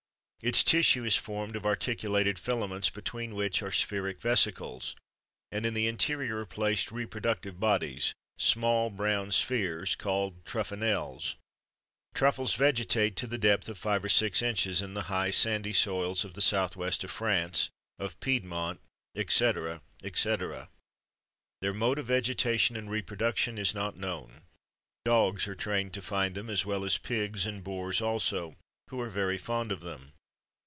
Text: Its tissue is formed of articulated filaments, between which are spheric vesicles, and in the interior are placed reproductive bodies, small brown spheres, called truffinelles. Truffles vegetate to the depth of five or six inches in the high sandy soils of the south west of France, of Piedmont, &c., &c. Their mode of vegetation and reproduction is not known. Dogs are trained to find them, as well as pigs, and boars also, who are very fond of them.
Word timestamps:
Its 0.43 0.63
tissue 0.63 1.05
is 1.05 1.15
formed 1.15 1.55
of 1.55 1.67
articulated 1.67 2.39
filaments, 2.39 2.89
between 2.89 3.35
which 3.35 3.61
are 3.61 3.71
spheric 3.71 4.19
vesicles, 4.19 4.95
and 5.51 5.67
in 5.67 5.75
the 5.75 5.85
interior 5.85 6.39
are 6.39 6.47
placed 6.47 6.91
reproductive 6.91 7.59
bodies, 7.59 8.15
small 8.39 8.89
brown 8.89 9.31
spheres, 9.31 9.93
called 9.95 10.43
truffinelles. 10.43 11.35
Truffles 12.15 12.55
vegetate 12.55 13.15
to 13.17 13.27
the 13.27 13.37
depth 13.37 13.69
of 13.69 13.77
five 13.77 14.03
or 14.03 14.09
six 14.09 14.41
inches 14.41 14.81
in 14.81 14.95
the 14.95 15.03
high 15.13 15.29
sandy 15.29 15.73
soils 15.73 16.25
of 16.25 16.33
the 16.33 16.41
south 16.41 16.75
west 16.75 17.03
of 17.03 17.11
France, 17.11 17.69
of 17.99 18.19
Piedmont, 18.19 18.79
&c., 19.15 19.23
&c. 19.27 19.53
Their 21.61 21.73
mode 21.75 21.99
of 21.99 22.07
vegetation 22.07 22.75
and 22.75 22.89
reproduction 22.89 23.59
is 23.59 23.75
not 23.75 23.95
known. 23.95 24.41
Dogs 25.05 25.47
are 25.47 25.53
trained 25.53 25.93
to 25.93 26.01
find 26.01 26.33
them, 26.33 26.49
as 26.49 26.65
well 26.65 26.83
as 26.83 26.97
pigs, 26.97 27.45
and 27.45 27.63
boars 27.63 28.01
also, 28.01 28.55
who 28.89 28.99
are 28.99 29.07
very 29.09 29.37
fond 29.37 29.71
of 29.71 29.81
them. 29.81 30.13